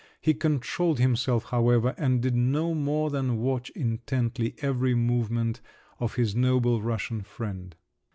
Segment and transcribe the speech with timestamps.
[0.19, 5.61] He controlled himself, however, and did no more than watch intently every movement
[5.99, 7.75] of his noble Russian friend.